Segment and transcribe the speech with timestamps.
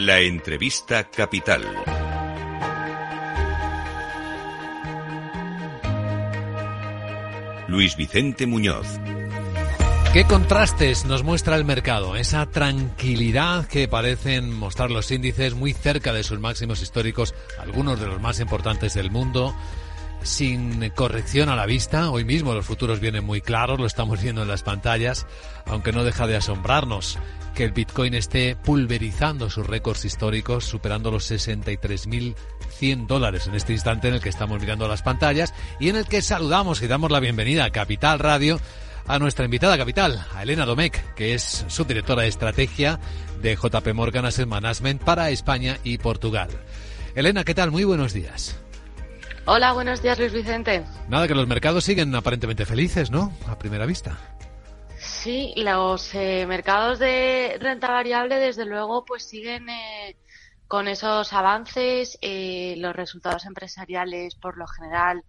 [0.00, 1.60] La entrevista capital.
[7.66, 8.86] Luis Vicente Muñoz.
[10.12, 12.14] ¿Qué contrastes nos muestra el mercado?
[12.14, 18.06] Esa tranquilidad que parecen mostrar los índices muy cerca de sus máximos históricos, algunos de
[18.06, 19.52] los más importantes del mundo,
[20.22, 22.10] sin corrección a la vista.
[22.10, 25.26] Hoy mismo los futuros vienen muy claros, lo estamos viendo en las pantallas,
[25.66, 27.18] aunque no deja de asombrarnos
[27.54, 34.08] que el Bitcoin esté pulverizando sus récords históricos, superando los 63.100 dólares en este instante
[34.08, 37.20] en el que estamos mirando las pantallas y en el que saludamos y damos la
[37.20, 38.60] bienvenida a Capital Radio
[39.08, 43.00] a nuestra invitada capital, a Elena Domecq, que es subdirectora de estrategia
[43.40, 46.50] de JP Morgan Asset Management para España y Portugal.
[47.14, 47.70] Elena, ¿qué tal?
[47.70, 48.56] Muy buenos días.
[49.50, 50.84] Hola, buenos días Luis Vicente.
[51.08, 53.32] Nada, que los mercados siguen aparentemente felices, ¿no?
[53.48, 54.18] A primera vista.
[54.98, 60.18] Sí, los eh, mercados de renta variable, desde luego, pues siguen eh,
[60.66, 62.18] con esos avances.
[62.20, 65.24] Eh, los resultados empresariales, por lo general,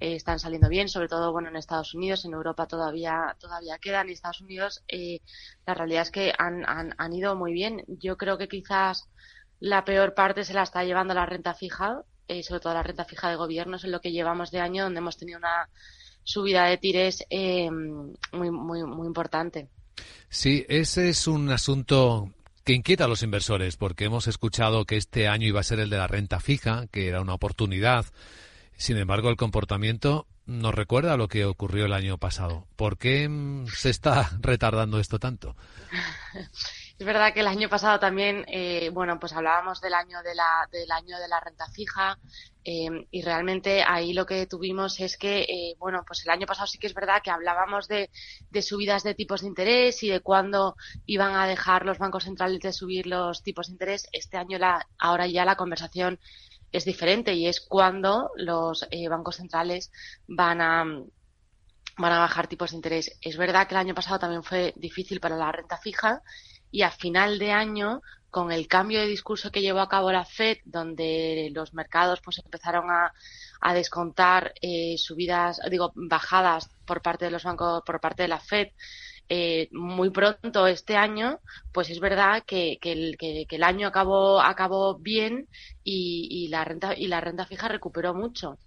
[0.00, 4.08] están saliendo bien, sobre todo bueno en Estados Unidos, en Europa todavía todavía quedan.
[4.08, 4.82] En Estados Unidos
[5.64, 7.84] la realidad es que han, han, han ido muy bien.
[7.86, 9.08] Yo creo que quizás
[9.60, 12.02] la peor parte se la está llevando la renta fija,
[12.32, 14.98] eh, sobre todo la renta fija de gobiernos, en lo que llevamos de año, donde
[14.98, 15.68] hemos tenido una
[16.24, 19.68] subida de tires eh, muy, muy, muy importante.
[20.28, 22.30] Sí, ese es un asunto
[22.64, 25.90] que inquieta a los inversores, porque hemos escuchado que este año iba a ser el
[25.90, 28.06] de la renta fija, que era una oportunidad.
[28.76, 32.66] Sin embargo, el comportamiento nos recuerda a lo que ocurrió el año pasado.
[32.76, 35.56] ¿Por qué mm, se está retardando esto tanto?
[37.02, 40.68] Es verdad que el año pasado también, eh, bueno, pues hablábamos del año de la,
[40.70, 42.16] del año de la renta fija
[42.62, 46.68] eh, y realmente ahí lo que tuvimos es que, eh, bueno, pues el año pasado
[46.68, 48.08] sí que es verdad que hablábamos de,
[48.50, 52.60] de subidas de tipos de interés y de cuándo iban a dejar los bancos centrales
[52.60, 54.06] de subir los tipos de interés.
[54.12, 56.20] Este año, la, ahora ya la conversación
[56.70, 59.90] es diferente y es cuando los bancos centrales
[60.28, 60.84] van a
[61.98, 63.18] van a bajar tipos de interés.
[63.20, 66.22] Es verdad que el año pasado también fue difícil para la renta fija
[66.72, 70.24] y a final de año con el cambio de discurso que llevó a cabo la
[70.24, 73.12] Fed, donde los mercados pues empezaron a,
[73.60, 78.40] a descontar eh, subidas, digo, bajadas por parte de los bancos, por parte de la
[78.40, 78.68] Fed,
[79.28, 81.40] eh, muy pronto este año,
[81.72, 85.48] pues es verdad que, que, el, que, el, año acabó, acabó bien
[85.82, 88.58] y, y, la renta y la renta fija recuperó mucho.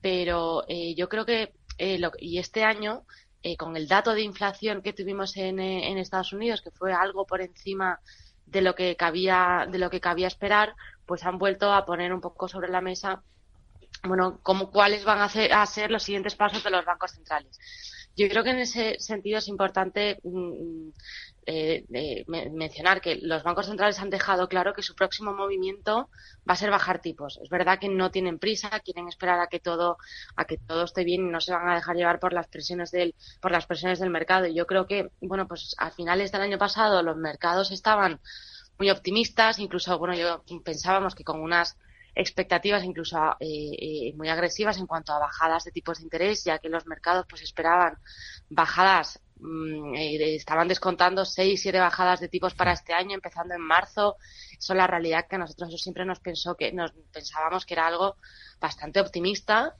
[0.00, 3.04] Pero eh, yo creo que eh, lo, y este año
[3.44, 6.94] eh, con el dato de inflación que tuvimos en, eh, en, Estados Unidos, que fue
[6.94, 8.00] algo por encima
[8.46, 10.74] de lo que cabía, de lo que cabía esperar,
[11.04, 13.22] pues han vuelto a poner un poco sobre la mesa,
[14.02, 17.58] bueno, como cuáles van a, hacer, a ser los siguientes pasos de los bancos centrales.
[18.16, 20.90] Yo creo que en ese sentido es importante mm,
[21.46, 21.84] eh,
[22.52, 26.08] mencionar que los bancos centrales han dejado claro que su próximo movimiento
[26.48, 27.40] va a ser bajar tipos.
[27.42, 29.98] Es verdad que no tienen prisa, quieren esperar a que todo
[30.36, 32.92] a que todo esté bien y no se van a dejar llevar por las presiones
[32.92, 34.46] del por las presiones del mercado.
[34.46, 38.20] Y yo creo que bueno, pues a finales del año pasado los mercados estaban
[38.78, 41.76] muy optimistas, incluso bueno, yo pensábamos que con unas
[42.14, 43.46] expectativas incluso eh,
[43.78, 47.26] eh, muy agresivas en cuanto a bajadas de tipos de interés, ya que los mercados
[47.28, 47.98] pues esperaban
[48.48, 53.60] bajadas Mm, eh, estaban descontando seis, siete bajadas de tipos para este año, empezando en
[53.60, 54.16] marzo.
[54.58, 58.16] Eso es la realidad que nosotros siempre nos pensó que nos pensábamos que era algo
[58.60, 59.76] bastante optimista.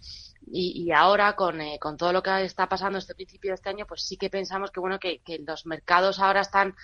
[0.46, 3.86] Y, ahora con, eh, con todo lo que está pasando este principio de este año,
[3.86, 6.74] pues sí que pensamos que bueno que, que los mercados ahora están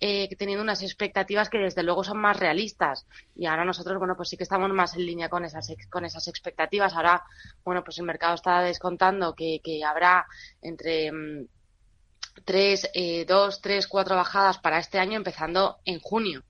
[0.00, 3.06] eh, teniendo unas expectativas que desde luego son más realistas.
[3.34, 6.28] Y ahora nosotros, bueno, pues sí que estamos más en línea con esas, con esas
[6.28, 6.94] expectativas.
[6.94, 7.22] Ahora,
[7.64, 10.26] bueno, pues el mercado está descontando que, que habrá
[10.60, 11.46] entre mm,
[12.44, 16.42] tres, eh, dos, tres, cuatro bajadas para este año empezando en junio.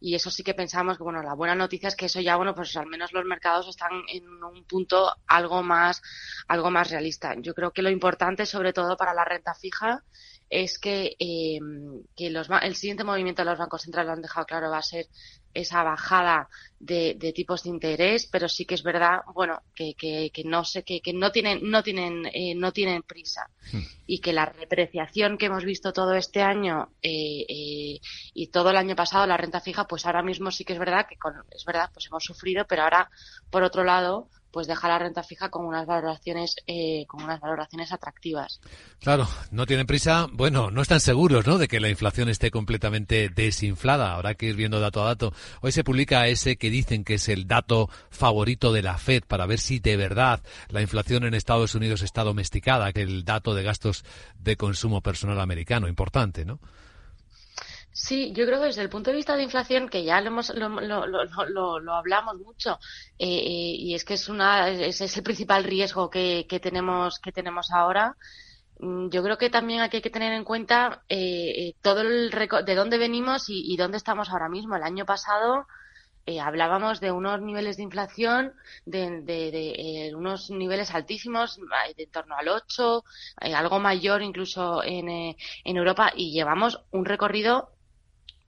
[0.00, 2.54] Y eso sí que pensamos que, bueno, la buena noticia es que eso ya, bueno,
[2.54, 6.00] pues al menos los mercados están en un punto algo más,
[6.46, 7.34] algo más realista.
[7.38, 10.04] Yo creo que lo importante, sobre todo para la renta fija,
[10.50, 11.58] es que, eh,
[12.16, 14.82] que los, el siguiente movimiento de los bancos centrales lo han dejado claro va a
[14.82, 15.06] ser
[15.54, 16.48] esa bajada
[16.78, 20.64] de, de tipos de interés, pero sí que es verdad, bueno, que, que, que no
[20.64, 23.80] sé, que, que no tienen, no tienen, eh, no tienen prisa hmm.
[24.06, 27.87] y que la repreciación que hemos visto todo este año eh, eh,
[28.52, 31.16] todo el año pasado la renta fija, pues ahora mismo sí que es verdad que
[31.16, 33.10] con, es verdad, pues hemos sufrido, pero ahora
[33.50, 37.92] por otro lado pues deja la renta fija con unas valoraciones eh, con unas valoraciones
[37.92, 38.60] atractivas.
[39.00, 41.58] Claro, no tienen prisa, bueno, no están seguros, ¿no?
[41.58, 44.14] De que la inflación esté completamente desinflada.
[44.14, 45.32] Habrá que ir viendo dato a dato.
[45.60, 49.46] Hoy se publica ese que dicen que es el dato favorito de la Fed para
[49.46, 53.62] ver si de verdad la inflación en Estados Unidos está domesticada, que el dato de
[53.62, 54.04] gastos
[54.38, 56.58] de consumo personal americano, importante, ¿no?
[57.98, 60.50] Sí, yo creo que desde el punto de vista de inflación, que ya lo, hemos,
[60.54, 62.78] lo, lo, lo, lo hablamos mucho,
[63.18, 67.18] eh, eh, y es que es, una, es, es el principal riesgo que, que, tenemos,
[67.18, 68.16] que tenemos ahora,
[68.78, 72.30] mm, yo creo que también aquí hay que tener en cuenta eh, eh todo el
[72.30, 74.76] de dónde venimos y, dónde estamos ahora mismo.
[74.76, 75.66] El año pasado
[76.26, 78.52] eh, hablábamos de unos niveles de inflación
[78.86, 81.56] de, de, unos niveles altísimos,
[81.96, 83.04] de en torno al 8,
[83.54, 87.72] algo mayor incluso en, en Europa, y llevamos un recorrido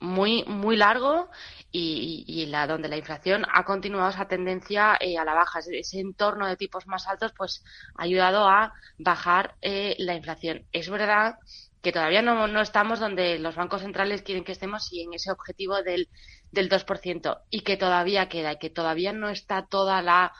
[0.00, 1.29] muy, muy largo
[1.70, 5.61] y, y, la, donde la inflación ha continuado esa tendencia eh, a la baja.
[5.61, 7.62] Ese entorno de tipos más altos pues
[7.97, 10.64] ha ayudado a bajar eh, la inflación.
[10.73, 11.37] Es verdad
[11.82, 15.31] que todavía no, no, estamos donde los bancos centrales quieren que estemos y en ese
[15.31, 16.08] objetivo del,
[16.50, 20.32] del 2% y que todavía queda y que todavía no está toda la,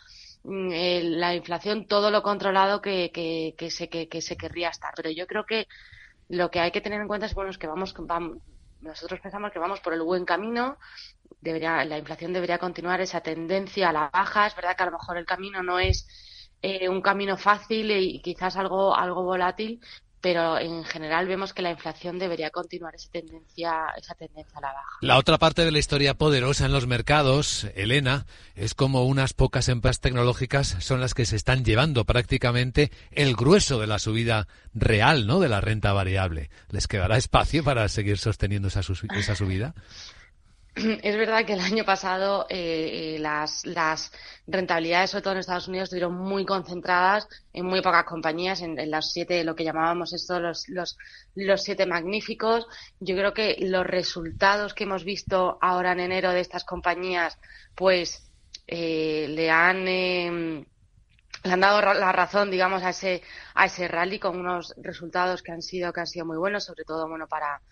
[0.44, 4.92] mm, eh, la inflación, todo lo controlado que, que, que se, que, se querría estar.
[4.96, 5.66] Pero yo creo que
[6.28, 8.38] lo que hay que tener en cuenta es bueno, es que vamos, vamos
[8.80, 10.78] nosotros pensamos que vamos por el buen camino.
[11.40, 14.46] Debería, la inflación debería continuar esa tendencia a la baja.
[14.46, 16.06] Es verdad que a lo mejor el camino no es
[16.62, 19.80] eh, un camino fácil y quizás algo, algo volátil,
[20.20, 24.72] pero en general vemos que la inflación debería continuar esa tendencia, esa tendencia a la
[24.72, 24.99] baja.
[25.00, 29.69] La otra parte de la historia poderosa en los mercados, Elena, es como unas pocas
[29.69, 35.26] empresas tecnológicas son las que se están llevando prácticamente el grueso de la subida real,
[35.26, 35.40] ¿no?
[35.40, 36.50] De la renta variable.
[36.70, 39.75] ¿Les quedará espacio para seguir sosteniendo esa, esa subida?
[41.02, 44.12] es verdad que el año pasado eh, las, las,
[44.46, 49.12] rentabilidades, sobre todo en Estados Unidos, estuvieron muy concentradas en muy pocas compañías, en, las
[49.12, 50.66] siete, lo que llamábamos esto, los,
[51.62, 52.66] siete magníficos.
[52.98, 57.38] Yo creo que los resultados que hemos visto ahora en enero de estas compañías,
[57.74, 58.30] pues
[58.66, 59.88] eh, le han...
[59.88, 60.66] Eh,
[61.42, 63.22] le han dado la razón, digamos, a ese,
[63.54, 66.84] a ese rally con unos resultados que han sido, que han sido muy buenos, sobre
[66.84, 67.62] todo, bueno, para,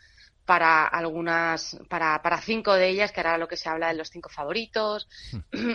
[0.48, 4.08] para algunas, para, para cinco de ellas, que era lo que se habla de los
[4.08, 5.06] cinco favoritos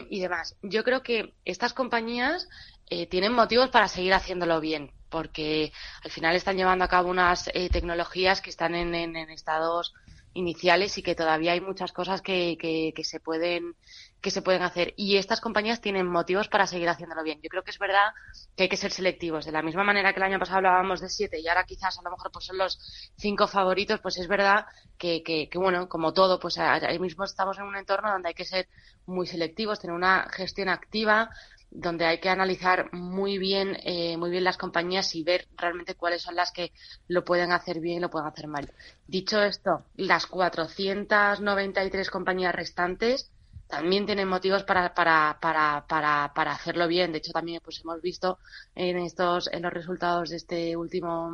[0.10, 0.56] y demás.
[0.64, 2.50] Yo creo que estas compañías
[2.90, 5.72] eh, tienen motivos para seguir haciéndolo bien, porque
[6.04, 9.94] al final están llevando a cabo unas eh, tecnologías que están en, en, en estados
[10.34, 13.76] iniciales y que todavía hay muchas cosas que, que, que, se pueden
[14.22, 17.42] que se pueden hacer y estas compañías tienen motivos para seguir haciéndolo bien.
[17.42, 18.14] Yo creo que es verdad
[18.56, 19.46] que hay que ser selectivos.
[19.46, 22.02] De la misma manera que el año pasado hablábamos de siete y ahora quizás a
[22.02, 22.80] lo mejor pues son los
[23.18, 24.66] cinco favoritos, pues es verdad
[24.98, 28.34] que, que, que bueno, como todo, pues ahí mismo estamos en un entorno donde hay
[28.34, 28.70] que ser
[29.06, 31.30] muy selectivos, tener una gestión activa,
[31.76, 36.22] donde hay que analizar muy bien, eh, muy bien las compañías y ver realmente cuáles
[36.22, 36.72] son las que
[37.08, 38.72] lo pueden hacer bien y lo pueden hacer mal.
[39.08, 43.32] Dicho esto, las 493 compañías restantes
[43.68, 47.12] también tienen motivos para, para, para, para, para hacerlo bien.
[47.12, 48.38] De hecho, también pues hemos visto
[48.76, 51.32] en estos, en los resultados de este último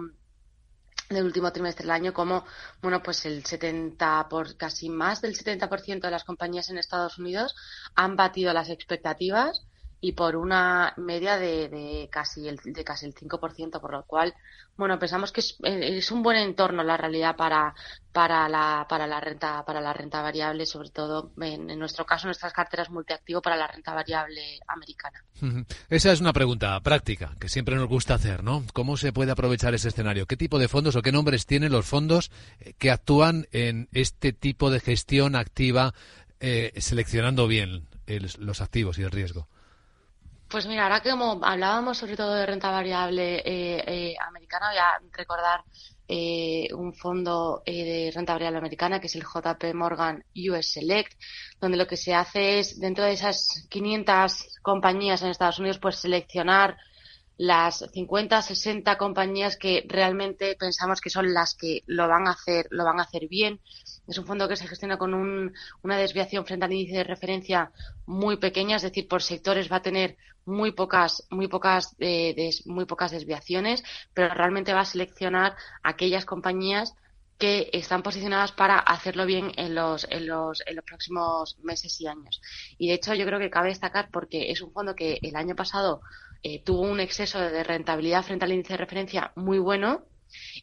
[1.09, 2.45] del último trimestre del año como
[2.83, 7.56] bueno pues el 70 por casi más del 70% de las compañías en Estados Unidos
[7.95, 9.65] han batido las expectativas
[10.01, 14.33] y por una media de, de, casi el de casi el 5%, por lo cual,
[14.77, 17.75] bueno, pensamos que es, es, un buen entorno la realidad para
[18.13, 22.27] para la para la renta para la renta variable, sobre todo en, en nuestro caso
[22.27, 25.23] nuestras carteras multiactivo para la renta variable americana.
[25.89, 28.63] Esa es una pregunta práctica que siempre nos gusta hacer, ¿no?
[28.73, 30.27] ¿Cómo se puede aprovechar ese escenario?
[30.27, 34.31] ¿Qué tipo de fondos o qué nombres tienen los fondos eh, que actúan en este
[34.31, 35.94] tipo de gestión activa
[36.39, 37.87] eh, seleccionando bien
[38.39, 39.49] los activos y el riesgo?
[40.49, 44.77] Pues mira, ahora que como hablábamos sobre todo de renta variable eh, eh, americana, voy
[44.79, 45.63] a recordar
[46.07, 51.13] eh, un fondo eh, de renta variable americana que es el JP Morgan US Select,
[51.61, 55.97] donde lo que se hace es, dentro de esas 500 compañías en Estados Unidos, pues
[55.97, 56.77] seleccionar
[57.39, 62.67] las 50, 60 compañías que realmente pensamos que son las que lo van a hacer,
[62.69, 63.59] lo van a hacer bien
[64.09, 65.53] es un fondo que se gestiona con un,
[65.83, 67.71] una desviación frente al índice de referencia
[68.05, 72.65] muy pequeña, es decir, por sectores va a tener muy pocas, muy pocas, eh, des,
[72.65, 76.95] muy pocas desviaciones, pero realmente va a seleccionar aquellas compañías
[77.37, 82.07] que están posicionadas para hacerlo bien en los, en los, en los próximos meses y
[82.07, 82.41] años.
[82.77, 85.55] Y de hecho yo creo que cabe destacar porque es un fondo que el año
[85.55, 86.01] pasado
[86.43, 90.05] eh, tuvo un exceso de rentabilidad frente al índice de referencia muy bueno,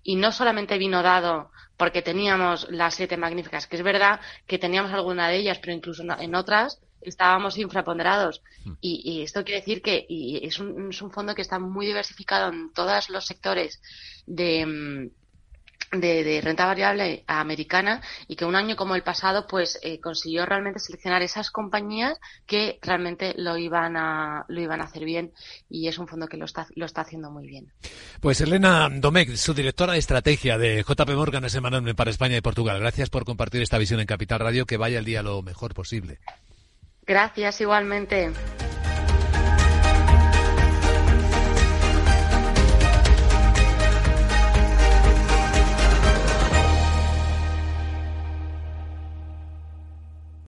[0.03, 4.93] y no solamente vino dado porque teníamos las siete magníficas, que es verdad que teníamos
[4.93, 8.43] alguna de ellas, pero incluso en otras estábamos infraponderados.
[8.65, 8.75] Hmm.
[8.81, 11.87] Y, y esto quiere decir que y es, un, es un fondo que está muy
[11.87, 13.81] diversificado en todos los sectores
[14.27, 15.11] de,
[15.93, 20.81] de, renta variable americana y que un año como el pasado pues eh, consiguió realmente
[20.81, 25.33] seleccionar esas compañías que realmente lo iban a lo iban a hacer bien
[25.69, 27.73] y es un fondo que lo está lo está haciendo muy bien.
[28.21, 32.41] Pues Elena Domecq, su directora de estrategia de JP Morgan es semanal para España y
[32.41, 32.81] Portugal.
[32.81, 34.67] Gracias por compartir esta visión en Capital Radio.
[34.67, 36.19] Que vaya el día lo mejor posible.
[37.07, 38.33] Gracias igualmente.